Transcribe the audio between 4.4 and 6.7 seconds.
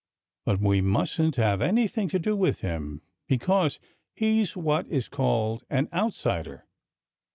what is called an 'outsider'."